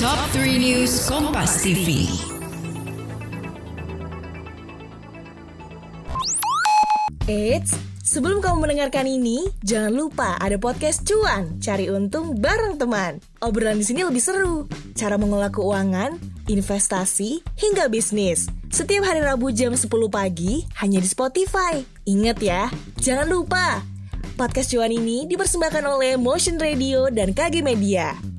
[0.00, 2.08] Top 3 News Kompas TV.
[7.28, 13.20] Eits, sebelum kamu mendengarkan ini, jangan lupa ada podcast cuan, cari untung bareng teman.
[13.44, 14.64] Obrolan di sini lebih seru,
[14.96, 16.16] cara mengelola keuangan,
[16.48, 18.48] investasi, hingga bisnis.
[18.72, 21.76] Setiap hari Rabu jam 10 pagi, hanya di Spotify.
[22.08, 22.72] Ingat ya,
[23.04, 23.84] jangan lupa.
[24.40, 28.29] Podcast cuan ini dipersembahkan oleh Motion Radio dan KG Media.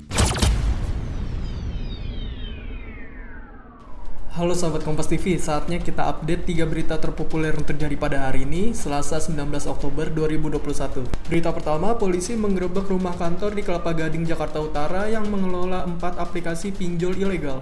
[4.32, 8.72] Halo sahabat Kompas TV, saatnya kita update 3 berita terpopuler yang terjadi pada hari ini,
[8.72, 9.36] Selasa 19
[9.68, 11.04] Oktober 2021.
[11.28, 16.72] Berita pertama, polisi menggerebek rumah kantor di Kelapa Gading, Jakarta Utara yang mengelola 4 aplikasi
[16.72, 17.60] pinjol ilegal.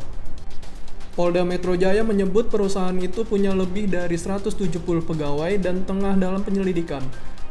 [1.19, 7.03] Polda Metro Jaya menyebut perusahaan itu punya lebih dari 170 pegawai dan tengah dalam penyelidikan.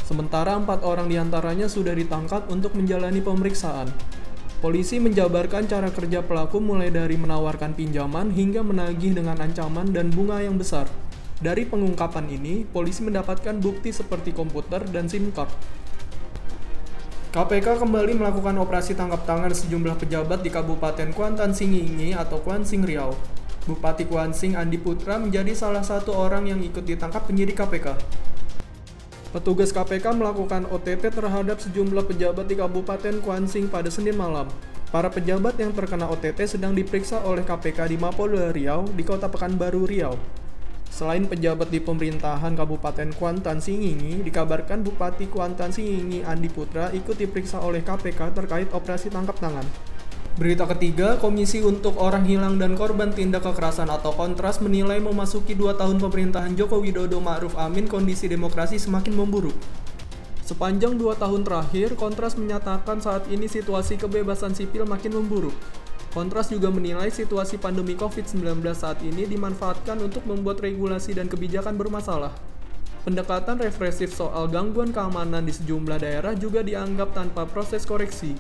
[0.08, 3.92] Sementara empat orang di antaranya sudah ditangkap untuk menjalani pemeriksaan.
[4.60, 10.44] Polisi menjabarkan cara kerja pelaku mulai dari menawarkan pinjaman hingga menagih dengan ancaman dan bunga
[10.44, 10.84] yang besar.
[11.40, 15.48] Dari pengungkapan ini, polisi mendapatkan bukti seperti komputer dan SIM card.
[17.32, 23.16] KPK kembali melakukan operasi tangkap tangan sejumlah pejabat di Kabupaten Kuantan Singingi atau Kuansing Riau.
[23.64, 27.96] Bupati Kuansing Andi Putra menjadi salah satu orang yang ikut ditangkap penyidik KPK.
[29.30, 34.50] Petugas KPK melakukan OTT terhadap sejumlah pejabat di Kabupaten Kuansing pada Senin malam.
[34.90, 39.86] Para pejabat yang terkena OTT sedang diperiksa oleh KPK di Mapolda Riau di Kota Pekanbaru
[39.86, 40.18] Riau.
[40.90, 47.62] Selain pejabat di pemerintahan Kabupaten Kuantan Singingi, dikabarkan Bupati Kuantan Singingi Andi Putra ikut diperiksa
[47.62, 49.70] oleh KPK terkait operasi tangkap tangan.
[50.40, 55.76] Berita ketiga, Komisi untuk Orang Hilang dan Korban Tindak Kekerasan atau Kontras menilai memasuki dua
[55.76, 59.52] tahun pemerintahan Joko Widodo Ma'ruf Amin kondisi demokrasi semakin memburuk.
[60.48, 65.52] Sepanjang dua tahun terakhir, Kontras menyatakan saat ini situasi kebebasan sipil makin memburuk.
[66.16, 72.32] Kontras juga menilai situasi pandemi COVID-19 saat ini dimanfaatkan untuk membuat regulasi dan kebijakan bermasalah.
[73.04, 78.40] Pendekatan represif soal gangguan keamanan di sejumlah daerah juga dianggap tanpa proses koreksi.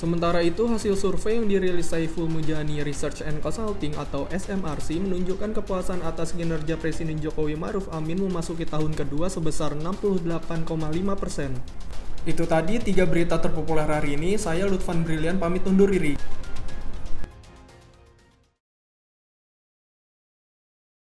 [0.00, 6.00] Sementara itu, hasil survei yang dirilis Saiful Mujani Research and Consulting atau SMRC menunjukkan kepuasan
[6.00, 10.40] atas kinerja Presiden Jokowi Maruf Amin memasuki tahun kedua sebesar 68,5
[11.20, 11.52] persen.
[12.24, 14.40] Itu tadi tiga berita terpopuler hari ini.
[14.40, 16.16] Saya Lutfan Brilian pamit undur diri.